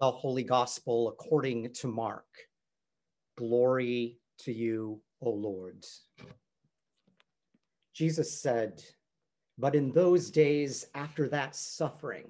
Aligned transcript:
the 0.00 0.10
Holy 0.10 0.42
Gospel 0.42 1.08
according 1.08 1.72
to 1.74 1.86
Mark. 1.86 2.26
Glory 3.36 4.18
to 4.38 4.52
you, 4.52 5.00
O 5.20 5.30
Lord. 5.30 5.84
Jesus 7.92 8.40
said, 8.40 8.82
But 9.56 9.74
in 9.74 9.92
those 9.92 10.30
days 10.30 10.86
after 10.94 11.28
that 11.28 11.54
suffering, 11.54 12.26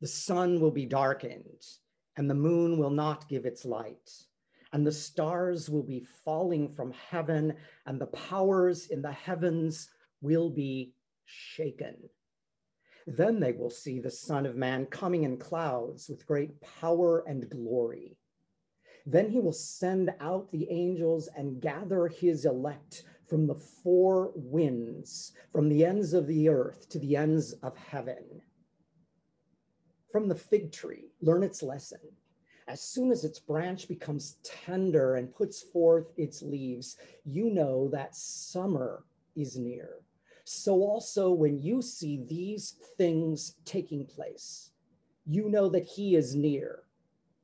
the 0.00 0.08
sun 0.08 0.60
will 0.60 0.72
be 0.72 0.84
darkened, 0.84 1.62
and 2.16 2.28
the 2.28 2.34
moon 2.34 2.76
will 2.76 2.90
not 2.90 3.28
give 3.28 3.46
its 3.46 3.64
light, 3.64 4.10
and 4.72 4.84
the 4.84 4.92
stars 4.92 5.70
will 5.70 5.84
be 5.84 6.04
falling 6.24 6.74
from 6.74 6.92
heaven, 6.92 7.54
and 7.86 8.00
the 8.00 8.06
powers 8.06 8.88
in 8.88 9.00
the 9.00 9.12
heavens 9.12 9.90
will 10.20 10.50
be 10.50 10.92
shaken. 11.24 11.96
Then 13.06 13.38
they 13.38 13.52
will 13.52 13.70
see 13.70 14.00
the 14.00 14.10
Son 14.10 14.46
of 14.46 14.56
Man 14.56 14.86
coming 14.86 15.24
in 15.24 15.36
clouds 15.36 16.08
with 16.08 16.26
great 16.26 16.60
power 16.60 17.22
and 17.26 17.48
glory. 17.50 18.16
Then 19.06 19.28
he 19.28 19.38
will 19.38 19.52
send 19.52 20.14
out 20.20 20.50
the 20.50 20.70
angels 20.70 21.28
and 21.36 21.60
gather 21.60 22.08
his 22.08 22.46
elect 22.46 23.04
from 23.28 23.46
the 23.46 23.54
four 23.54 24.32
winds, 24.34 25.32
from 25.52 25.68
the 25.68 25.84
ends 25.84 26.14
of 26.14 26.26
the 26.26 26.48
earth 26.48 26.88
to 26.90 26.98
the 26.98 27.16
ends 27.16 27.52
of 27.62 27.76
heaven. 27.76 28.40
From 30.10 30.28
the 30.28 30.34
fig 30.34 30.72
tree, 30.72 31.10
learn 31.20 31.42
its 31.42 31.62
lesson. 31.62 32.00
As 32.66 32.80
soon 32.80 33.10
as 33.10 33.24
its 33.24 33.38
branch 33.38 33.88
becomes 33.88 34.38
tender 34.42 35.16
and 35.16 35.34
puts 35.34 35.60
forth 35.60 36.12
its 36.16 36.40
leaves, 36.40 36.96
you 37.24 37.50
know 37.50 37.88
that 37.88 38.16
summer 38.16 39.04
is 39.36 39.58
near. 39.58 40.03
So 40.44 40.74
also, 40.82 41.30
when 41.30 41.58
you 41.58 41.80
see 41.80 42.22
these 42.28 42.76
things 42.98 43.56
taking 43.64 44.04
place, 44.04 44.70
you 45.26 45.48
know 45.48 45.70
that 45.70 45.86
he 45.86 46.16
is 46.16 46.34
near 46.34 46.84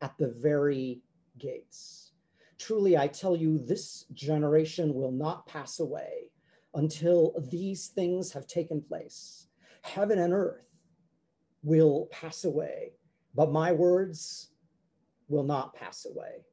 at 0.03 0.17
the 0.19 0.29
very 0.29 1.01
gates. 1.39 2.13
Truly, 2.59 2.99
I 2.99 3.07
tell 3.07 3.35
you, 3.35 3.59
this 3.59 4.05
generation 4.13 4.93
will 4.95 5.13
not 5.13 5.47
pass 5.47 5.81
away 5.81 6.31
until 6.75 7.35
these 7.51 7.89
things 7.89 8.33
have 8.33 8.47
taken 8.47 8.83
place. 8.83 9.47
Heaven 9.81 10.19
and 10.19 10.35
earth 10.35 10.67
will 11.63 12.07
pass 12.11 12.45
away, 12.45 12.93
but 13.35 13.51
my 13.51 13.73
words 13.73 14.51
will 15.29 15.43
not 15.43 15.75
pass 15.75 16.05
away. 16.05 16.45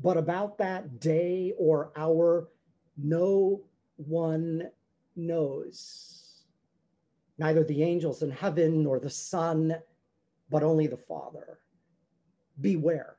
But 0.00 0.18
about 0.18 0.58
that 0.58 1.00
day 1.00 1.54
or 1.56 1.92
hour, 1.96 2.48
no 2.98 3.62
one 3.96 4.68
knows. 5.16 6.42
Neither 7.38 7.64
the 7.64 7.82
angels 7.82 8.22
in 8.22 8.30
heaven 8.30 8.82
nor 8.82 9.00
the 9.00 9.10
Son, 9.10 9.74
but 10.50 10.62
only 10.62 10.86
the 10.86 10.96
Father. 10.96 11.58
Beware, 12.60 13.16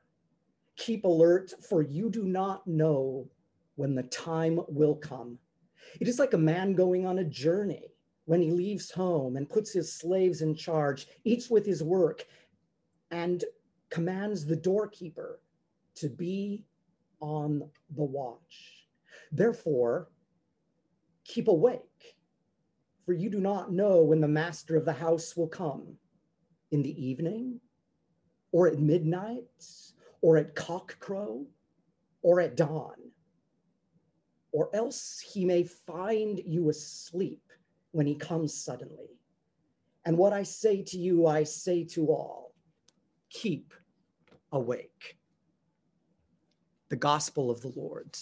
keep 0.76 1.04
alert, 1.04 1.52
for 1.68 1.82
you 1.82 2.10
do 2.10 2.24
not 2.24 2.66
know 2.66 3.28
when 3.76 3.94
the 3.94 4.04
time 4.04 4.60
will 4.68 4.94
come. 4.94 5.38
It 6.00 6.08
is 6.08 6.18
like 6.18 6.32
a 6.32 6.38
man 6.38 6.74
going 6.74 7.06
on 7.06 7.18
a 7.18 7.24
journey 7.24 7.88
when 8.26 8.40
he 8.40 8.50
leaves 8.50 8.90
home 8.90 9.36
and 9.36 9.48
puts 9.48 9.72
his 9.72 9.92
slaves 9.92 10.40
in 10.40 10.54
charge, 10.54 11.08
each 11.24 11.50
with 11.50 11.66
his 11.66 11.82
work, 11.82 12.24
and 13.10 13.44
commands 13.90 14.46
the 14.46 14.56
doorkeeper 14.56 15.40
to 15.96 16.08
be 16.08 16.64
on 17.20 17.68
the 17.96 18.04
watch. 18.04 18.86
Therefore, 19.30 20.08
keep 21.24 21.48
awake, 21.48 22.16
for 23.04 23.12
you 23.12 23.28
do 23.30 23.40
not 23.40 23.72
know 23.72 24.02
when 24.02 24.20
the 24.20 24.28
master 24.28 24.76
of 24.76 24.84
the 24.84 24.92
house 24.92 25.36
will 25.36 25.48
come 25.48 25.96
in 26.70 26.82
the 26.82 27.06
evening, 27.06 27.60
or 28.52 28.68
at 28.68 28.78
midnight, 28.78 29.44
or 30.20 30.36
at 30.36 30.54
cockcrow, 30.54 31.44
or 32.22 32.40
at 32.40 32.56
dawn, 32.56 32.94
or 34.52 34.70
else 34.74 35.20
he 35.20 35.44
may 35.44 35.64
find 35.64 36.40
you 36.46 36.70
asleep 36.70 37.42
when 37.92 38.06
he 38.06 38.14
comes 38.14 38.54
suddenly. 38.54 39.18
And 40.04 40.16
what 40.16 40.32
I 40.32 40.42
say 40.42 40.82
to 40.82 40.98
you, 40.98 41.26
I 41.26 41.44
say 41.44 41.84
to 41.84 42.06
all 42.08 42.54
keep 43.30 43.74
awake. 44.52 45.18
The 46.88 46.96
gospel 46.96 47.50
of 47.50 47.60
the 47.60 47.72
Lord. 47.74 48.16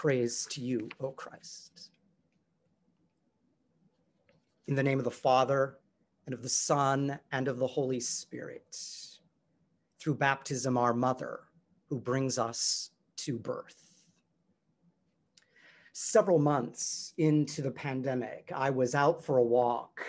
Praise 0.00 0.46
to 0.48 0.62
you, 0.62 0.88
O 0.98 1.10
Christ. 1.10 1.90
In 4.66 4.74
the 4.74 4.82
name 4.82 4.96
of 4.96 5.04
the 5.04 5.10
Father, 5.10 5.76
and 6.24 6.32
of 6.32 6.40
the 6.40 6.48
Son, 6.48 7.18
and 7.32 7.48
of 7.48 7.58
the 7.58 7.66
Holy 7.66 8.00
Spirit, 8.00 8.78
through 9.98 10.14
baptism, 10.14 10.78
our 10.78 10.94
mother, 10.94 11.40
who 11.90 12.00
brings 12.00 12.38
us 12.38 12.92
to 13.16 13.38
birth. 13.38 14.06
Several 15.92 16.38
months 16.38 17.12
into 17.18 17.60
the 17.60 17.70
pandemic, 17.70 18.50
I 18.56 18.70
was 18.70 18.94
out 18.94 19.22
for 19.22 19.36
a 19.36 19.44
walk 19.44 20.00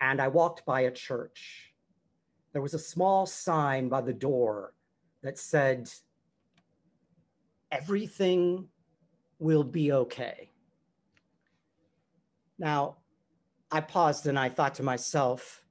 and 0.00 0.22
I 0.22 0.28
walked 0.28 0.64
by 0.64 0.80
a 0.80 0.90
church. 0.90 1.74
There 2.54 2.62
was 2.62 2.72
a 2.72 2.78
small 2.78 3.26
sign 3.26 3.90
by 3.90 4.00
the 4.00 4.14
door 4.14 4.72
that 5.22 5.38
said, 5.38 5.90
everything 7.74 8.68
will 9.38 9.64
be 9.64 9.92
okay. 9.92 10.50
Now, 12.58 12.98
I 13.70 13.80
paused 13.80 14.26
and 14.26 14.38
I 14.38 14.48
thought 14.48 14.76
to 14.76 14.82
myself, 14.84 15.64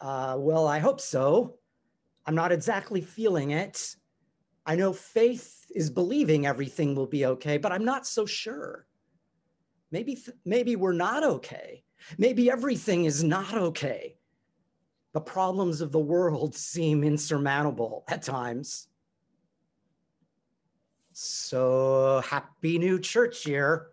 uh, 0.00 0.36
well, 0.38 0.66
I 0.66 0.78
hope 0.78 1.00
so. 1.00 1.58
I'm 2.24 2.34
not 2.34 2.52
exactly 2.52 3.02
feeling 3.02 3.50
it. 3.50 3.94
I 4.64 4.74
know 4.74 4.92
faith 4.92 5.66
is 5.74 5.90
believing 5.90 6.46
everything 6.46 6.94
will 6.94 7.06
be 7.06 7.26
okay, 7.26 7.58
but 7.58 7.72
I'm 7.72 7.84
not 7.84 8.06
so 8.06 8.24
sure. 8.24 8.86
Maybe, 9.92 10.18
maybe 10.44 10.76
we're 10.76 10.92
not 10.92 11.22
okay. 11.22 11.84
Maybe 12.18 12.50
everything 12.50 13.04
is 13.04 13.22
not 13.22 13.54
okay. 13.54 14.16
The 15.12 15.20
problems 15.20 15.80
of 15.80 15.92
the 15.92 16.00
world 16.00 16.54
seem 16.72 17.04
insurmountable 17.04 18.04
at 18.08 18.22
times. 18.22 18.88
So 21.18 22.20
happy 22.28 22.78
new 22.78 23.00
church 23.00 23.46
year. 23.46 23.86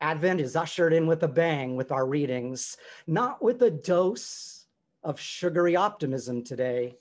Advent 0.00 0.40
is 0.40 0.56
ushered 0.56 0.94
in 0.94 1.06
with 1.06 1.22
a 1.24 1.28
bang 1.28 1.76
with 1.76 1.92
our 1.92 2.06
readings, 2.06 2.78
not 3.06 3.42
with 3.44 3.60
a 3.60 3.70
dose 3.70 4.64
of 5.02 5.20
sugary 5.20 5.76
optimism 5.76 6.42
today, 6.42 6.96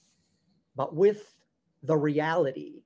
but 0.76 0.94
with 0.94 1.34
the 1.82 1.96
reality 1.96 2.84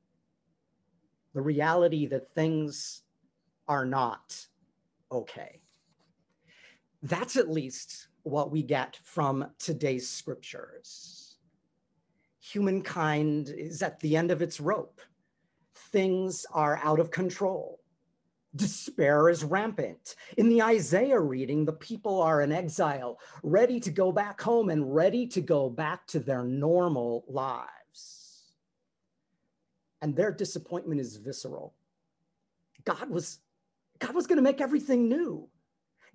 the 1.33 1.41
reality 1.41 2.05
that 2.05 2.35
things 2.35 3.01
are 3.67 3.83
not 3.83 4.45
okay. 5.11 5.61
That's 7.01 7.37
at 7.37 7.49
least 7.49 8.09
what 8.21 8.51
we 8.51 8.61
get 8.61 8.99
from 9.03 9.47
today's 9.57 10.07
scriptures. 10.07 11.37
Humankind 12.39 13.49
is 13.49 13.81
at 13.81 13.99
the 13.99 14.15
end 14.15 14.29
of 14.29 14.43
its 14.43 14.59
rope 14.59 15.01
things 15.85 16.45
are 16.51 16.79
out 16.83 16.99
of 16.99 17.11
control. 17.11 17.79
Despair 18.55 19.27
is 19.27 19.43
rampant. 19.43 20.15
In 20.37 20.47
the 20.47 20.61
Isaiah 20.61 21.19
reading, 21.19 21.65
the 21.65 21.73
people 21.73 22.21
are 22.21 22.41
in 22.41 22.51
exile, 22.51 23.19
ready 23.43 23.79
to 23.81 23.91
go 23.91 24.11
back 24.11 24.41
home 24.41 24.69
and 24.69 24.95
ready 24.95 25.27
to 25.27 25.41
go 25.41 25.69
back 25.69 26.07
to 26.07 26.19
their 26.19 26.43
normal 26.43 27.25
lives. 27.27 28.53
And 30.01 30.15
their 30.15 30.31
disappointment 30.31 31.01
is 31.01 31.17
visceral. 31.17 31.73
God 32.85 33.09
was 33.09 33.39
God 33.99 34.13
was 34.13 34.27
going 34.27 34.37
to 34.37 34.43
make 34.43 34.61
everything 34.61 35.09
new. 35.09 35.49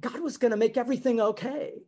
God 0.00 0.20
was 0.20 0.36
going 0.36 0.50
to 0.50 0.56
make 0.56 0.76
everything 0.76 1.20
okay. 1.20 1.82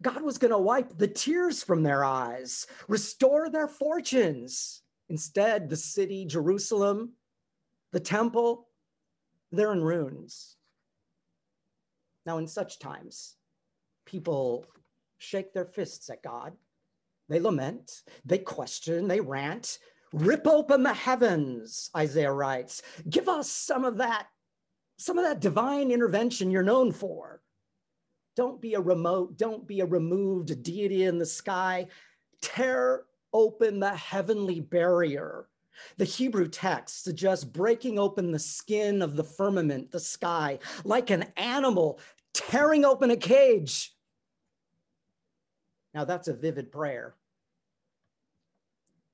God 0.00 0.22
was 0.22 0.38
going 0.38 0.52
to 0.52 0.58
wipe 0.58 0.96
the 0.96 1.08
tears 1.08 1.62
from 1.62 1.82
their 1.82 2.04
eyes, 2.04 2.66
restore 2.86 3.50
their 3.50 3.68
fortunes. 3.68 4.82
Instead, 5.08 5.68
the 5.68 5.76
city, 5.76 6.24
Jerusalem, 6.24 7.14
the 7.92 8.00
temple, 8.00 8.68
they're 9.52 9.72
in 9.72 9.82
ruins. 9.82 10.56
Now, 12.26 12.38
in 12.38 12.46
such 12.46 12.78
times, 12.78 13.36
people 14.04 14.66
shake 15.18 15.52
their 15.52 15.64
fists 15.64 16.10
at 16.10 16.22
God. 16.22 16.52
They 17.28 17.40
lament, 17.40 18.02
they 18.24 18.38
question, 18.38 19.08
they 19.08 19.20
rant. 19.20 19.78
Rip 20.12 20.46
open 20.46 20.82
the 20.82 20.94
heavens, 20.94 21.90
Isaiah 21.96 22.32
writes. 22.32 22.82
Give 23.08 23.28
us 23.28 23.50
some 23.50 23.84
of 23.84 23.98
that, 23.98 24.28
some 24.98 25.18
of 25.18 25.24
that 25.24 25.40
divine 25.40 25.90
intervention 25.90 26.50
you're 26.50 26.62
known 26.62 26.92
for. 26.92 27.42
Don't 28.36 28.60
be 28.60 28.74
a 28.74 28.80
remote, 28.80 29.36
don't 29.36 29.66
be 29.66 29.80
a 29.80 29.86
removed 29.86 30.62
deity 30.62 31.04
in 31.04 31.18
the 31.18 31.26
sky. 31.26 31.88
Tear 32.40 33.04
open 33.32 33.80
the 33.80 33.94
heavenly 33.94 34.60
barrier 34.60 35.48
the 35.96 36.04
Hebrew 36.04 36.48
text 36.48 37.04
suggests 37.04 37.44
breaking 37.44 37.98
open 37.98 38.32
the 38.32 38.38
skin 38.38 39.02
of 39.02 39.16
the 39.16 39.24
firmament, 39.24 39.90
the 39.90 40.00
sky, 40.00 40.58
like 40.84 41.10
an 41.10 41.24
animal 41.36 42.00
tearing 42.34 42.84
open 42.84 43.10
a 43.10 43.16
cage. 43.16 43.94
Now, 45.94 46.04
that's 46.04 46.28
a 46.28 46.34
vivid 46.34 46.70
prayer. 46.70 47.14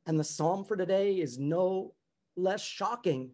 And 0.06 0.18
the 0.18 0.24
psalm 0.24 0.64
for 0.64 0.76
today 0.76 1.14
is 1.14 1.38
no 1.38 1.94
less 2.36 2.62
shocking 2.62 3.30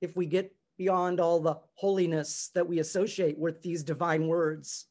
if 0.00 0.14
we 0.14 0.26
get 0.26 0.54
beyond 0.78 1.20
all 1.20 1.40
the 1.40 1.56
holiness 1.74 2.50
that 2.54 2.68
we 2.68 2.78
associate 2.78 3.38
with 3.38 3.62
these 3.62 3.82
divine 3.82 4.26
words. 4.26 4.86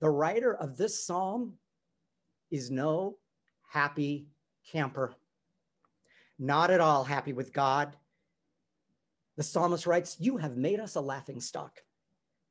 The 0.00 0.10
writer 0.10 0.54
of 0.54 0.76
this 0.76 1.04
psalm 1.04 1.54
is 2.50 2.70
no 2.70 3.18
happy 3.68 4.28
camper, 4.70 5.14
not 6.38 6.70
at 6.70 6.80
all 6.80 7.04
happy 7.04 7.32
with 7.32 7.52
God. 7.52 7.96
The 9.36 9.42
psalmist 9.42 9.86
writes, 9.86 10.16
You 10.20 10.36
have 10.36 10.56
made 10.56 10.80
us 10.80 10.94
a 10.94 11.00
laughing 11.00 11.40
stock. 11.40 11.82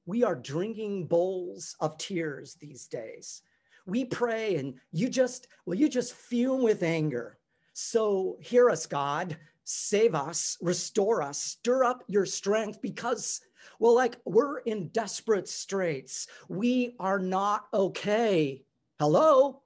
We 0.05 0.23
are 0.23 0.35
drinking 0.35 1.07
bowls 1.07 1.75
of 1.79 1.97
tears 1.97 2.55
these 2.55 2.87
days. 2.87 3.41
We 3.85 4.05
pray 4.05 4.55
and 4.55 4.75
you 4.91 5.09
just, 5.09 5.47
well, 5.65 5.77
you 5.77 5.89
just 5.89 6.13
fume 6.13 6.63
with 6.63 6.83
anger. 6.83 7.37
So 7.73 8.37
hear 8.39 8.69
us, 8.69 8.85
God, 8.85 9.37
save 9.63 10.13
us, 10.13 10.57
restore 10.61 11.21
us, 11.21 11.39
stir 11.39 11.83
up 11.83 12.03
your 12.07 12.25
strength 12.25 12.81
because, 12.81 13.41
well, 13.79 13.95
like 13.95 14.17
we're 14.25 14.59
in 14.59 14.89
desperate 14.89 15.47
straits. 15.47 16.27
We 16.49 16.95
are 16.99 17.19
not 17.19 17.67
okay. 17.73 18.63
Hello? 18.99 19.61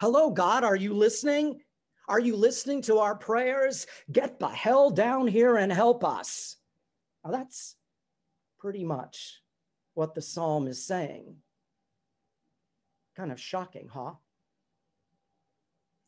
Hello, 0.00 0.30
God, 0.30 0.64
are 0.64 0.76
you 0.76 0.92
listening? 0.92 1.60
Are 2.08 2.20
you 2.20 2.36
listening 2.36 2.82
to 2.82 2.98
our 2.98 3.16
prayers? 3.16 3.86
Get 4.10 4.38
the 4.38 4.48
hell 4.48 4.90
down 4.90 5.26
here 5.26 5.56
and 5.56 5.72
help 5.72 6.04
us. 6.04 6.56
Now, 7.24 7.32
that's 7.32 7.76
pretty 8.58 8.84
much 8.84 9.42
what 9.94 10.14
the 10.14 10.22
psalm 10.22 10.68
is 10.68 10.84
saying. 10.84 11.36
Kind 13.16 13.32
of 13.32 13.40
shocking, 13.40 13.88
huh? 13.92 14.12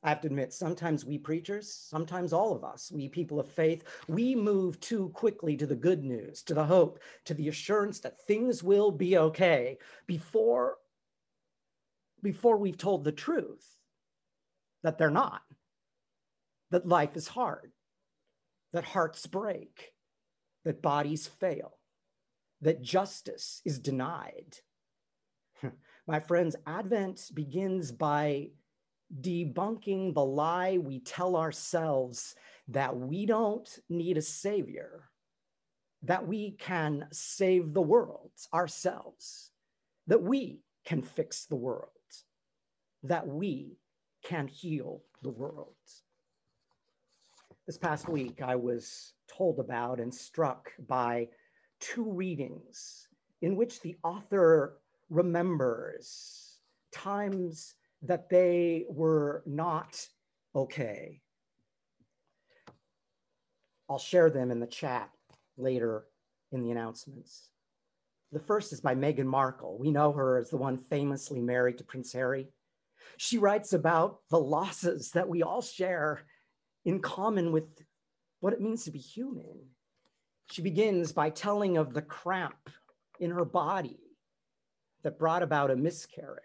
I 0.02 0.10
have 0.10 0.20
to 0.20 0.28
admit, 0.28 0.52
sometimes 0.52 1.04
we 1.04 1.18
preachers, 1.18 1.72
sometimes 1.72 2.32
all 2.32 2.54
of 2.54 2.62
us, 2.62 2.92
we 2.92 3.08
people 3.08 3.40
of 3.40 3.48
faith, 3.48 3.82
we 4.06 4.36
move 4.36 4.78
too 4.78 5.08
quickly 5.08 5.56
to 5.56 5.66
the 5.66 5.74
good 5.74 6.04
news, 6.04 6.42
to 6.44 6.54
the 6.54 6.64
hope, 6.64 7.00
to 7.24 7.34
the 7.34 7.48
assurance 7.48 7.98
that 8.00 8.20
things 8.20 8.62
will 8.62 8.92
be 8.92 9.18
okay 9.18 9.76
before, 10.06 10.76
before 12.22 12.58
we've 12.58 12.78
told 12.78 13.02
the 13.02 13.10
truth 13.10 13.66
that 14.84 14.98
they're 14.98 15.10
not, 15.10 15.42
that 16.70 16.86
life 16.86 17.16
is 17.16 17.28
hard, 17.28 17.72
that 18.72 18.84
hearts 18.84 19.26
break, 19.26 19.92
that 20.64 20.82
bodies 20.82 21.26
fail, 21.26 21.78
that 22.60 22.82
justice 22.82 23.62
is 23.64 23.78
denied. 23.78 24.56
My 26.06 26.20
friends, 26.20 26.56
Advent 26.66 27.30
begins 27.34 27.92
by 27.92 28.50
debunking 29.20 30.14
the 30.14 30.24
lie 30.24 30.78
we 30.78 31.00
tell 31.00 31.36
ourselves 31.36 32.34
that 32.68 32.96
we 32.96 33.24
don't 33.24 33.78
need 33.88 34.18
a 34.18 34.22
savior, 34.22 35.08
that 36.02 36.26
we 36.26 36.52
can 36.52 37.06
save 37.10 37.72
the 37.72 37.82
world 37.82 38.30
ourselves, 38.52 39.50
that 40.06 40.22
we 40.22 40.60
can 40.84 41.02
fix 41.02 41.46
the 41.46 41.56
world, 41.56 41.90
that 43.02 43.26
we 43.26 43.78
can 44.22 44.46
heal 44.46 45.02
the 45.22 45.30
world. 45.30 45.74
This 47.68 47.76
past 47.76 48.08
week, 48.08 48.40
I 48.40 48.56
was 48.56 49.12
told 49.30 49.58
about 49.58 50.00
and 50.00 50.14
struck 50.14 50.72
by 50.88 51.28
two 51.80 52.10
readings 52.10 53.08
in 53.42 53.56
which 53.56 53.82
the 53.82 53.94
author 54.02 54.80
remembers 55.10 56.60
times 56.92 57.74
that 58.00 58.30
they 58.30 58.86
were 58.88 59.42
not 59.44 60.02
okay. 60.56 61.20
I'll 63.90 63.98
share 63.98 64.30
them 64.30 64.50
in 64.50 64.60
the 64.60 64.66
chat 64.66 65.10
later 65.58 66.06
in 66.52 66.62
the 66.62 66.70
announcements. 66.70 67.50
The 68.32 68.40
first 68.40 68.72
is 68.72 68.80
by 68.80 68.94
Meghan 68.94 69.26
Markle. 69.26 69.76
We 69.78 69.90
know 69.90 70.10
her 70.12 70.38
as 70.38 70.48
the 70.48 70.56
one 70.56 70.78
famously 70.78 71.42
married 71.42 71.76
to 71.76 71.84
Prince 71.84 72.14
Harry. 72.14 72.48
She 73.18 73.36
writes 73.36 73.74
about 73.74 74.20
the 74.30 74.40
losses 74.40 75.10
that 75.10 75.28
we 75.28 75.42
all 75.42 75.60
share 75.60 76.22
in 76.88 77.00
common 77.00 77.52
with 77.52 77.84
what 78.40 78.54
it 78.54 78.62
means 78.62 78.84
to 78.84 78.90
be 78.90 78.98
human. 78.98 79.60
She 80.50 80.62
begins 80.62 81.12
by 81.12 81.28
telling 81.28 81.76
of 81.76 81.92
the 81.92 82.00
cramp 82.00 82.70
in 83.20 83.30
her 83.30 83.44
body 83.44 84.00
that 85.02 85.18
brought 85.18 85.42
about 85.42 85.70
a 85.70 85.76
miscarriage. 85.76 86.40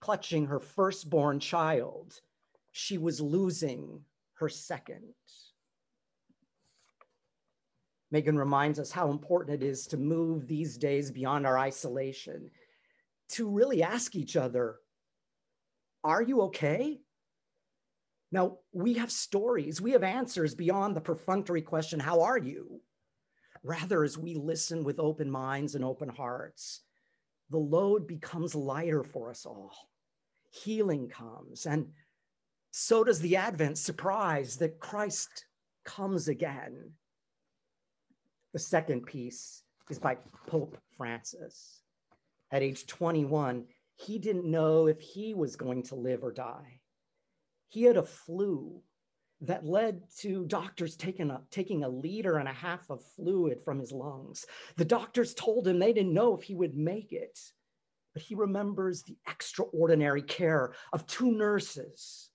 Clutching 0.00 0.46
her 0.46 0.58
firstborn 0.58 1.38
child, 1.38 2.14
she 2.70 2.96
was 2.96 3.20
losing 3.20 4.00
her 4.38 4.48
second. 4.48 5.12
Meghan 8.10 8.38
reminds 8.38 8.78
us 8.78 8.90
how 8.90 9.10
important 9.10 9.62
it 9.62 9.66
is 9.66 9.86
to 9.88 9.98
move 9.98 10.46
these 10.46 10.78
days 10.78 11.10
beyond 11.10 11.46
our 11.46 11.58
isolation, 11.58 12.50
to 13.32 13.50
really 13.50 13.82
ask 13.82 14.16
each 14.16 14.34
other, 14.34 14.76
Are 16.02 16.22
you 16.22 16.40
okay? 16.44 17.01
Now, 18.32 18.56
we 18.72 18.94
have 18.94 19.12
stories, 19.12 19.82
we 19.82 19.90
have 19.92 20.02
answers 20.02 20.54
beyond 20.54 20.96
the 20.96 21.02
perfunctory 21.02 21.60
question, 21.60 22.00
How 22.00 22.22
are 22.22 22.38
you? 22.38 22.80
Rather, 23.62 24.02
as 24.02 24.16
we 24.16 24.34
listen 24.34 24.82
with 24.82 24.98
open 24.98 25.30
minds 25.30 25.74
and 25.74 25.84
open 25.84 26.08
hearts, 26.08 26.80
the 27.50 27.58
load 27.58 28.08
becomes 28.08 28.54
lighter 28.54 29.04
for 29.04 29.30
us 29.30 29.44
all. 29.44 29.70
Healing 30.50 31.08
comes, 31.08 31.66
and 31.66 31.88
so 32.70 33.04
does 33.04 33.20
the 33.20 33.36
Advent 33.36 33.76
surprise 33.76 34.56
that 34.56 34.80
Christ 34.80 35.44
comes 35.84 36.28
again. 36.28 36.92
The 38.54 38.58
second 38.58 39.04
piece 39.04 39.62
is 39.90 39.98
by 39.98 40.16
Pope 40.46 40.78
Francis. 40.96 41.82
At 42.50 42.62
age 42.62 42.86
21, 42.86 43.66
he 43.96 44.18
didn't 44.18 44.50
know 44.50 44.86
if 44.86 45.00
he 45.00 45.34
was 45.34 45.54
going 45.56 45.82
to 45.84 45.94
live 45.94 46.24
or 46.24 46.32
die. 46.32 46.80
He 47.72 47.84
had 47.84 47.96
a 47.96 48.02
flu 48.02 48.82
that 49.40 49.64
led 49.64 50.02
to 50.18 50.44
doctors 50.44 50.94
taking 50.94 51.30
a, 51.30 51.40
taking 51.50 51.84
a 51.84 51.88
liter 51.88 52.36
and 52.36 52.46
a 52.46 52.52
half 52.52 52.90
of 52.90 53.02
fluid 53.16 53.62
from 53.64 53.78
his 53.78 53.90
lungs. 53.90 54.44
The 54.76 54.84
doctors 54.84 55.32
told 55.32 55.66
him 55.66 55.78
they 55.78 55.94
didn't 55.94 56.12
know 56.12 56.36
if 56.36 56.42
he 56.42 56.54
would 56.54 56.76
make 56.76 57.14
it, 57.14 57.40
but 58.12 58.22
he 58.22 58.34
remembers 58.34 59.04
the 59.04 59.16
extraordinary 59.26 60.20
care 60.20 60.74
of 60.92 61.06
two 61.06 61.32
nurses. 61.32 62.28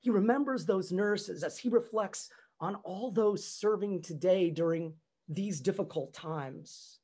He 0.00 0.08
remembers 0.08 0.64
those 0.64 0.92
nurses 0.92 1.44
as 1.44 1.58
he 1.58 1.68
reflects 1.68 2.30
on 2.58 2.76
all 2.76 3.10
those 3.10 3.46
serving 3.46 4.00
today 4.00 4.48
during 4.48 4.94
these 5.28 5.60
difficult 5.60 6.14
times. 6.14 7.00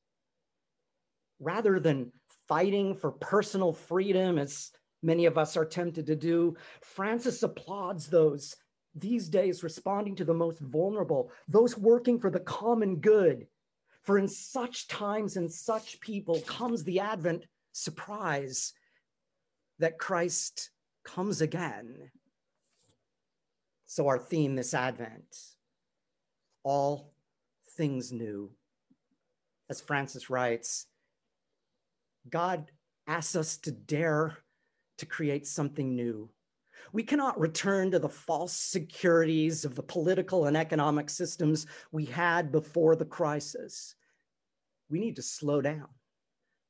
Rather 1.39 1.79
than 1.79 2.11
fighting 2.49 2.95
for 2.95 3.13
personal 3.13 3.75
freedom 3.75 4.39
as 4.39 4.71
many 5.03 5.27
of 5.27 5.39
us 5.39 5.57
are 5.57 5.65
tempted 5.65 6.07
to 6.07 6.17
do. 6.17 6.57
Francis 6.81 7.43
applauds 7.43 8.07
those 8.07 8.57
these 8.95 9.29
days 9.29 9.63
responding 9.63 10.15
to 10.17 10.25
the 10.25 10.35
most 10.35 10.61
vulnerable, 10.61 11.31
those 11.49 11.79
working 11.79 12.21
for 12.21 12.31
the 12.31 12.41
common 12.41 12.97
good. 12.97 13.47
For 14.03 14.19
in 14.19 14.29
such 14.29 14.89
times 14.89 15.37
and 15.37 15.51
such 15.51 16.01
people 16.01 16.41
comes 16.41 16.85
the 16.85 17.01
Advent 17.01 17.47
surprise 17.73 18.73
that 19.79 19.99
Christ 19.99 20.71
comes 21.05 21.41
again. 21.41 22.11
So, 23.87 24.09
our 24.09 24.19
theme 24.19 24.57
this 24.57 24.75
Advent 24.75 25.37
all 26.65 27.13
things 27.77 28.13
new. 28.13 28.51
As 29.71 29.81
Francis 29.81 30.31
writes, 30.31 30.87
God 32.29 32.71
asks 33.07 33.37
us 33.37 33.57
to 33.59 33.73
dare 33.73 34.39
to 35.03 35.07
create 35.07 35.49
something 35.49 35.97
new. 35.97 36.31
We 36.93 37.03
cannot 37.03 37.41
return 37.41 37.91
to 37.91 37.99
the 37.99 38.09
false 38.09 38.53
securities 38.53 39.65
of 39.65 39.75
the 39.75 39.83
political 39.83 40.47
and 40.47 40.57
economic 40.57 41.11
systems 41.11 41.67
we 41.91 42.05
had 42.05 42.53
before 42.53 42.95
the 42.95 43.05
crisis. 43.05 43.97
We 44.89 45.01
need 45.01 45.17
to 45.17 45.23
slow 45.23 45.61
down. 45.61 45.89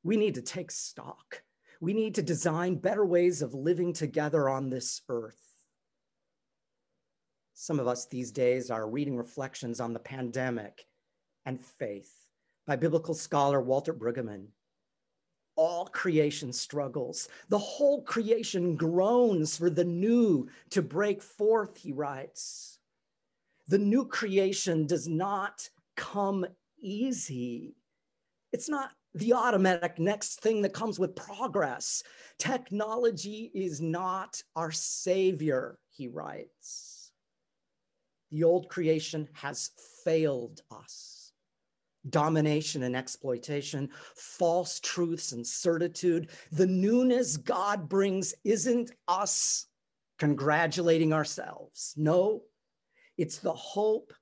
We 0.01 0.17
need 0.17 0.33
to 0.35 0.41
take 0.41 0.71
stock. 0.71 1.43
We 1.79 1.93
need 1.93 2.15
to 2.15 2.23
design 2.23 2.75
better 2.75 3.05
ways 3.05 3.43
of 3.43 3.53
living 3.53 3.93
together 3.93 4.49
on 4.49 4.71
this 4.71 5.01
earth. 5.09 5.39
Some 7.53 7.79
of 7.79 7.87
us 7.87 8.07
these 8.07 8.31
days 8.31 8.71
are 8.71 8.89
reading 8.89 9.15
reflections 9.15 9.79
on 9.79 9.93
the 9.93 9.99
pandemic 9.99 10.87
and 11.45 11.63
faith 11.63 12.11
by 12.65 12.77
biblical 12.77 13.13
scholar 13.13 13.61
Walter 13.61 13.93
Brueggemann 13.93 14.47
all 15.55 15.85
creation 15.85 16.51
struggles. 16.51 17.29
The 17.49 17.57
whole 17.57 18.01
creation 18.01 18.75
groans 18.75 19.57
for 19.57 19.69
the 19.69 19.83
new 19.83 20.49
to 20.71 20.81
break 20.81 21.21
forth, 21.21 21.77
he 21.77 21.91
writes. 21.91 22.79
The 23.67 23.77
new 23.77 24.05
creation 24.05 24.85
does 24.85 25.07
not 25.07 25.69
come 25.95 26.45
easy. 26.79 27.75
It's 28.51 28.69
not 28.69 28.91
the 29.15 29.33
automatic 29.33 29.99
next 29.99 30.41
thing 30.41 30.61
that 30.63 30.73
comes 30.73 30.99
with 30.99 31.15
progress. 31.15 32.03
Technology 32.39 33.51
is 33.53 33.79
not 33.79 34.41
our 34.55 34.71
savior, 34.71 35.77
he 35.89 36.07
writes. 36.07 37.11
The 38.31 38.43
old 38.43 38.67
creation 38.69 39.29
has 39.33 39.69
failed 40.03 40.61
us. 40.71 41.22
Domination 42.09 42.83
and 42.83 42.95
exploitation, 42.95 43.89
false 44.15 44.79
truths 44.79 45.31
and 45.31 45.45
certitude. 45.45 46.29
The 46.51 46.67
newness 46.67 47.37
God 47.37 47.87
brings 47.87 48.33
isn't 48.43 48.91
us 49.07 49.67
congratulating 50.19 51.13
ourselves. 51.13 51.93
No, 51.95 52.43
it's 53.17 53.37
the 53.37 53.53
hope 53.53 54.13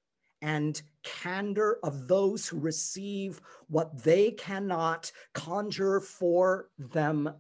and 0.41 0.81
candor 1.03 1.77
of 1.83 2.07
those 2.07 2.47
who 2.47 2.59
receive 2.59 3.41
what 3.67 4.03
they 4.03 4.31
cannot 4.31 5.11
conjure 5.33 6.00
for 6.00 6.69
themselves. 6.77 7.38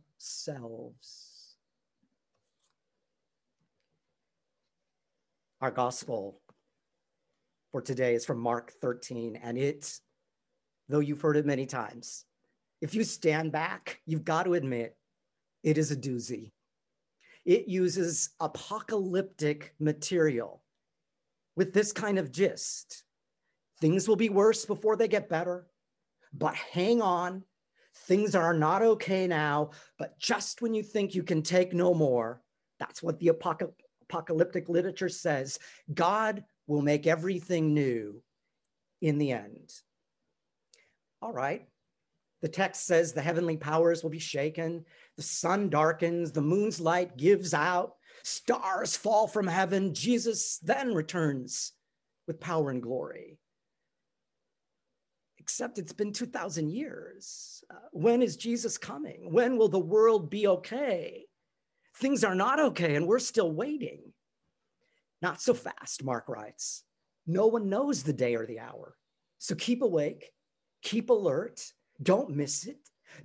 Our 5.61 5.71
gospel 5.71 6.41
for 7.71 7.81
today 7.81 8.15
is 8.15 8.25
from 8.25 8.39
Mark 8.39 8.71
13, 8.81 9.35
and 9.41 9.57
it, 9.57 9.99
though 10.91 10.99
you've 10.99 11.21
heard 11.21 11.37
it 11.37 11.45
many 11.45 11.65
times, 11.65 12.25
if 12.81 12.93
you 12.93 13.03
stand 13.03 13.51
back, 13.51 13.99
you've 14.05 14.25
got 14.25 14.43
to 14.43 14.53
admit 14.53 14.95
it 15.63 15.77
is 15.77 15.91
a 15.91 15.95
doozy. 15.95 16.51
It 17.45 17.67
uses 17.67 18.29
apocalyptic 18.39 19.73
material 19.79 20.61
with 21.55 21.73
this 21.73 21.91
kind 21.91 22.19
of 22.19 22.31
gist. 22.31 23.03
Things 23.79 24.07
will 24.07 24.15
be 24.15 24.29
worse 24.29 24.65
before 24.65 24.95
they 24.95 25.07
get 25.07 25.29
better, 25.29 25.67
but 26.33 26.53
hang 26.55 27.01
on. 27.01 27.43
Things 28.07 28.35
are 28.35 28.53
not 28.53 28.81
okay 28.81 29.27
now, 29.27 29.71
but 29.97 30.17
just 30.19 30.61
when 30.61 30.73
you 30.73 30.83
think 30.83 31.13
you 31.13 31.23
can 31.23 31.41
take 31.41 31.73
no 31.73 31.93
more, 31.93 32.41
that's 32.79 33.03
what 33.03 33.19
the 33.19 33.29
apocalyptic 33.29 34.69
literature 34.69 35.09
says. 35.09 35.59
God 35.93 36.43
will 36.67 36.81
make 36.81 37.05
everything 37.05 37.73
new 37.73 38.21
in 39.01 39.17
the 39.17 39.31
end. 39.31 39.71
All 41.21 41.33
right. 41.33 41.67
The 42.41 42.49
text 42.49 42.85
says 42.85 43.13
the 43.13 43.21
heavenly 43.21 43.57
powers 43.57 44.01
will 44.01 44.09
be 44.09 44.19
shaken, 44.19 44.85
the 45.15 45.23
sun 45.23 45.69
darkens, 45.69 46.31
the 46.31 46.41
moon's 46.41 46.81
light 46.81 47.15
gives 47.15 47.53
out, 47.53 47.93
Stars 48.23 48.95
fall 48.95 49.27
from 49.27 49.47
heaven. 49.47 49.93
Jesus 49.93 50.59
then 50.59 50.93
returns 50.93 51.73
with 52.27 52.39
power 52.39 52.69
and 52.69 52.81
glory. 52.81 53.37
Except 55.37 55.79
it's 55.79 55.93
been 55.93 56.13
2,000 56.13 56.69
years. 56.69 57.63
Uh, 57.69 57.75
when 57.91 58.21
is 58.21 58.37
Jesus 58.37 58.77
coming? 58.77 59.31
When 59.31 59.57
will 59.57 59.69
the 59.69 59.79
world 59.79 60.29
be 60.29 60.47
okay? 60.47 61.25
Things 61.97 62.23
are 62.23 62.35
not 62.35 62.59
okay, 62.59 62.95
and 62.95 63.07
we're 63.07 63.19
still 63.19 63.51
waiting. 63.51 64.13
Not 65.21 65.41
so 65.41 65.53
fast, 65.53 66.03
Mark 66.03 66.29
writes. 66.29 66.83
No 67.27 67.47
one 67.47 67.69
knows 67.69 68.03
the 68.03 68.13
day 68.13 68.35
or 68.35 68.45
the 68.45 68.59
hour. 68.59 68.95
So 69.39 69.55
keep 69.55 69.81
awake, 69.81 70.31
keep 70.81 71.09
alert, 71.09 71.61
don't 72.01 72.29
miss 72.29 72.65
it. 72.65 72.77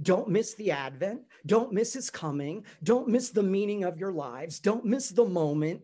Don't 0.03 0.29
miss 0.29 0.55
the 0.55 0.73
advent. 0.73 1.23
Don't 1.47 1.73
miss 1.73 1.93
his 1.93 2.11
coming. 2.11 2.65
Don't 2.83 3.09
miss 3.09 3.31
the 3.31 3.43
meaning 3.43 3.85
of 3.85 3.99
your 3.99 4.13
lives. 4.13 4.59
Don't 4.59 4.85
miss 4.85 5.11
the 5.11 5.25
moment. 5.25 5.83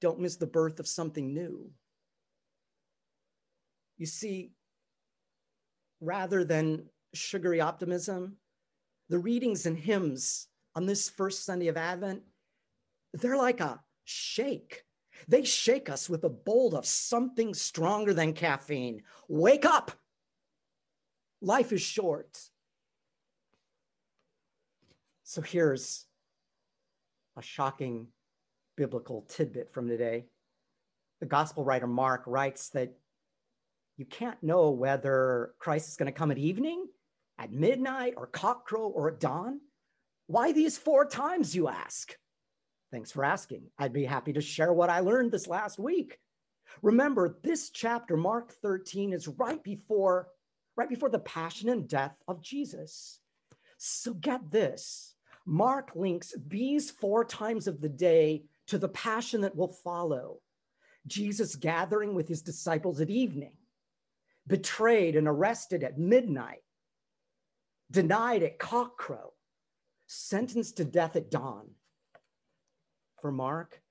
Don't 0.00 0.20
miss 0.20 0.36
the 0.36 0.46
birth 0.46 0.78
of 0.78 0.86
something 0.86 1.32
new. 1.32 1.70
You 3.96 4.06
see, 4.06 4.52
rather 6.00 6.44
than 6.44 6.84
sugary 7.14 7.60
optimism, 7.60 8.36
the 9.08 9.18
readings 9.18 9.64
and 9.64 9.78
hymns 9.78 10.48
on 10.74 10.84
this 10.84 11.08
first 11.08 11.44
Sunday 11.44 11.68
of 11.68 11.76
Advent, 11.76 12.22
they're 13.14 13.38
like 13.38 13.60
a 13.60 13.80
shake. 14.04 14.82
They 15.28 15.44
shake 15.44 15.88
us 15.88 16.08
with 16.08 16.24
a 16.24 16.28
bolt 16.28 16.74
of 16.74 16.86
something 16.86 17.54
stronger 17.54 18.14
than 18.14 18.32
caffeine. 18.32 19.02
Wake 19.28 19.64
up! 19.64 19.92
Life 21.40 21.72
is 21.72 21.82
short. 21.82 22.38
So 25.24 25.42
here's 25.42 26.06
a 27.36 27.42
shocking 27.42 28.08
biblical 28.76 29.22
tidbit 29.28 29.72
from 29.72 29.88
today. 29.88 30.26
The 31.20 31.26
gospel 31.26 31.64
writer 31.64 31.86
Mark 31.86 32.22
writes 32.26 32.68
that 32.70 32.92
you 33.96 34.04
can't 34.04 34.42
know 34.42 34.70
whether 34.70 35.54
Christ 35.58 35.88
is 35.88 35.96
going 35.96 36.12
to 36.12 36.18
come 36.18 36.30
at 36.30 36.38
evening, 36.38 36.86
at 37.38 37.52
midnight, 37.52 38.14
or 38.16 38.26
cockcrow, 38.26 38.90
or 38.94 39.08
at 39.08 39.20
dawn. 39.20 39.60
Why 40.26 40.52
these 40.52 40.76
four 40.76 41.06
times, 41.06 41.54
you 41.54 41.68
ask? 41.68 42.14
Thanks 42.96 43.12
for 43.12 43.26
asking. 43.26 43.60
I'd 43.78 43.92
be 43.92 44.06
happy 44.06 44.32
to 44.32 44.40
share 44.40 44.72
what 44.72 44.88
I 44.88 45.00
learned 45.00 45.30
this 45.30 45.46
last 45.46 45.78
week. 45.78 46.18
Remember, 46.80 47.36
this 47.42 47.68
chapter, 47.68 48.16
Mark 48.16 48.52
13, 48.62 49.12
is 49.12 49.28
right 49.28 49.62
before 49.62 50.28
right 50.78 50.88
before 50.88 51.10
the 51.10 51.18
passion 51.18 51.68
and 51.68 51.86
death 51.86 52.16
of 52.26 52.40
Jesus. 52.40 53.20
So 53.76 54.14
get 54.14 54.50
this 54.50 55.14
Mark 55.44 55.90
links 55.94 56.32
these 56.48 56.90
four 56.90 57.22
times 57.22 57.66
of 57.66 57.82
the 57.82 57.90
day 57.90 58.44
to 58.68 58.78
the 58.78 58.88
passion 58.88 59.42
that 59.42 59.56
will 59.56 59.76
follow 59.84 60.38
Jesus 61.06 61.54
gathering 61.54 62.14
with 62.14 62.26
his 62.26 62.40
disciples 62.40 63.02
at 63.02 63.10
evening, 63.10 63.58
betrayed 64.46 65.16
and 65.16 65.28
arrested 65.28 65.84
at 65.84 65.98
midnight, 65.98 66.64
denied 67.90 68.42
at 68.42 68.58
cockcrow, 68.58 69.32
sentenced 70.06 70.78
to 70.78 70.86
death 70.86 71.14
at 71.14 71.30
dawn. 71.30 71.72
For 73.26 73.32
Mark, 73.32 73.82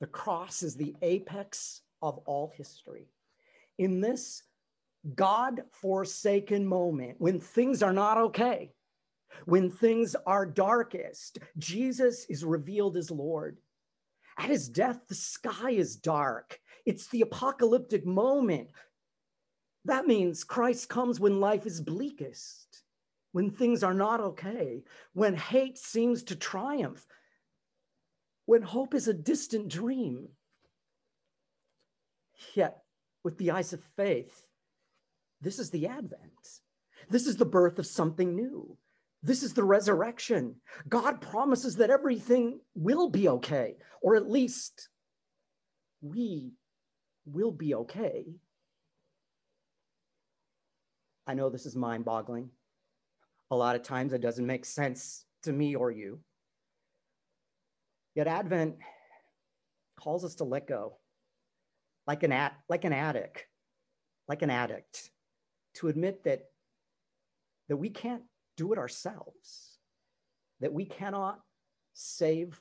the 0.00 0.08
cross 0.08 0.64
is 0.64 0.74
the 0.74 0.96
apex 1.00 1.82
of 2.02 2.18
all 2.26 2.52
history. 2.56 3.06
In 3.78 4.00
this 4.00 4.42
God 5.14 5.62
forsaken 5.70 6.66
moment 6.66 7.14
when 7.20 7.38
things 7.38 7.84
are 7.84 7.92
not 7.92 8.18
okay, 8.18 8.72
when 9.44 9.70
things 9.70 10.16
are 10.26 10.44
darkest, 10.44 11.38
Jesus 11.56 12.24
is 12.28 12.44
revealed 12.44 12.96
as 12.96 13.12
Lord. 13.12 13.58
At 14.36 14.50
his 14.50 14.68
death, 14.68 15.06
the 15.08 15.14
sky 15.14 15.70
is 15.70 15.94
dark. 15.94 16.58
It's 16.84 17.06
the 17.06 17.20
apocalyptic 17.20 18.04
moment. 18.04 18.70
That 19.84 20.08
means 20.08 20.42
Christ 20.42 20.88
comes 20.88 21.20
when 21.20 21.38
life 21.38 21.64
is 21.64 21.80
bleakest, 21.80 22.82
when 23.30 23.52
things 23.52 23.84
are 23.84 23.94
not 23.94 24.18
okay, 24.18 24.82
when 25.12 25.36
hate 25.36 25.78
seems 25.78 26.24
to 26.24 26.34
triumph, 26.34 27.06
when 28.50 28.62
hope 28.62 28.94
is 28.94 29.06
a 29.06 29.14
distant 29.14 29.68
dream. 29.68 30.26
Yet, 32.56 32.78
with 33.22 33.38
the 33.38 33.52
eyes 33.52 33.72
of 33.72 33.80
faith, 33.96 34.42
this 35.40 35.60
is 35.60 35.70
the 35.70 35.86
Advent. 35.86 36.48
This 37.08 37.28
is 37.28 37.36
the 37.36 37.44
birth 37.44 37.78
of 37.78 37.86
something 37.86 38.34
new. 38.34 38.76
This 39.22 39.44
is 39.44 39.54
the 39.54 39.62
resurrection. 39.62 40.56
God 40.88 41.20
promises 41.20 41.76
that 41.76 41.90
everything 41.90 42.58
will 42.74 43.08
be 43.08 43.28
okay, 43.28 43.76
or 44.02 44.16
at 44.16 44.28
least 44.28 44.88
we 46.00 46.50
will 47.26 47.52
be 47.52 47.76
okay. 47.76 48.24
I 51.24 51.34
know 51.34 51.50
this 51.50 51.66
is 51.66 51.76
mind 51.76 52.04
boggling. 52.04 52.50
A 53.52 53.56
lot 53.56 53.76
of 53.76 53.84
times 53.84 54.12
it 54.12 54.20
doesn't 54.20 54.44
make 54.44 54.64
sense 54.64 55.24
to 55.44 55.52
me 55.52 55.76
or 55.76 55.92
you. 55.92 56.18
Yet 58.20 58.26
Advent 58.26 58.76
calls 59.98 60.26
us 60.26 60.34
to 60.34 60.44
let 60.44 60.66
go, 60.66 60.98
like 62.06 62.22
an, 62.22 62.32
ad, 62.32 62.52
like 62.68 62.84
an 62.84 62.92
addict, 62.92 63.46
like 64.28 64.42
an 64.42 64.50
addict 64.50 65.10
to 65.76 65.88
admit 65.88 66.24
that, 66.24 66.42
that 67.70 67.78
we 67.78 67.88
can't 67.88 68.24
do 68.58 68.74
it 68.74 68.78
ourselves, 68.78 69.78
that 70.60 70.70
we 70.70 70.84
cannot 70.84 71.40
save 71.94 72.60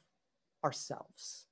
ourselves. 0.64 1.46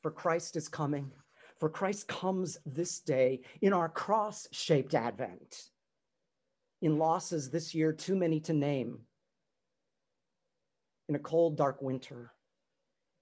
For 0.00 0.10
Christ 0.10 0.56
is 0.56 0.68
coming. 0.68 1.12
For 1.60 1.68
Christ 1.68 2.08
comes 2.08 2.56
this 2.64 3.00
day 3.00 3.42
in 3.60 3.74
our 3.74 3.90
cross 3.90 4.48
shaped 4.50 4.94
advent. 4.94 5.64
In 6.80 6.96
losses 6.96 7.50
this 7.50 7.74
year, 7.74 7.92
too 7.92 8.16
many 8.16 8.40
to 8.40 8.54
name. 8.54 9.00
In 11.10 11.16
a 11.16 11.18
cold, 11.18 11.58
dark 11.58 11.82
winter. 11.82 12.30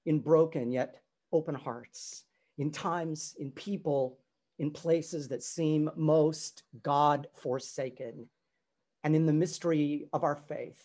In 0.07 0.21
broken 0.21 0.73
yet 0.73 1.01
open 1.33 1.55
hearts. 1.55 2.25
In 2.59 2.71
times, 2.71 3.35
in 3.39 3.51
people 3.51 4.19
in 4.59 4.71
places 4.71 5.29
that 5.29 5.43
seem 5.43 5.91
most 5.97 6.63
God 6.83 7.27
forsaken. 7.35 8.29
And 9.03 9.17
in 9.17 9.27
the 9.27 9.33
mystery 9.33 10.07
of 10.13 10.23
our 10.23 10.37
faith, 10.37 10.81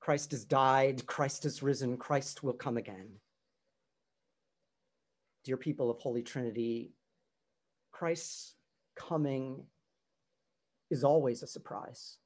Christ 0.00 0.30
has 0.30 0.44
died, 0.44 1.06
Christ 1.06 1.42
has 1.44 1.62
risen, 1.62 1.96
Christ 1.96 2.42
will 2.42 2.52
come 2.52 2.76
again. 2.76 3.08
Dear 5.44 5.56
people 5.56 5.90
of 5.90 5.98
Holy 5.98 6.22
Trinity, 6.22 6.92
Christ's 7.90 8.54
coming 8.94 9.64
is 10.90 11.02
always 11.02 11.42
a 11.42 11.48
surprise. 11.48 12.18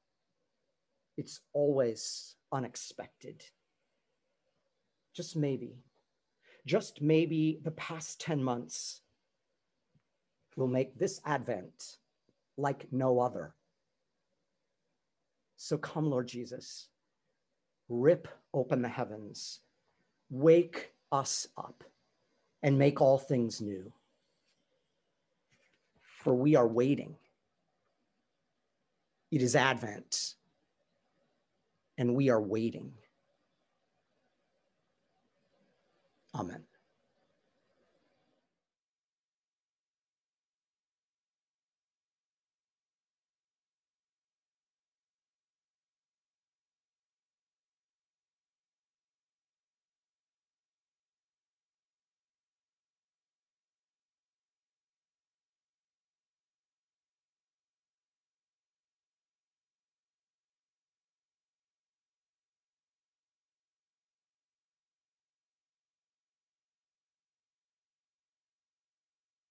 It's 1.17 1.39
always 1.53 2.35
unexpected. 2.51 3.43
Just 5.17 5.35
maybe, 5.35 5.79
just 6.67 7.01
maybe 7.01 7.59
the 7.63 7.71
past 7.71 8.21
10 8.21 8.43
months 8.43 9.01
will 10.55 10.67
make 10.67 10.99
this 10.99 11.19
Advent 11.25 11.97
like 12.55 12.85
no 12.91 13.19
other. 13.19 13.55
So 15.55 15.75
come, 15.75 16.11
Lord 16.11 16.27
Jesus, 16.27 16.89
rip 17.89 18.27
open 18.53 18.83
the 18.83 18.89
heavens, 18.89 19.61
wake 20.29 20.91
us 21.11 21.47
up, 21.57 21.83
and 22.61 22.77
make 22.77 23.01
all 23.01 23.17
things 23.17 23.59
new. 23.59 23.91
For 26.19 26.35
we 26.35 26.55
are 26.55 26.67
waiting. 26.67 27.15
It 29.31 29.41
is 29.41 29.55
Advent, 29.55 30.35
and 31.97 32.13
we 32.13 32.29
are 32.29 32.39
waiting. 32.39 32.93
Amen. 36.37 36.63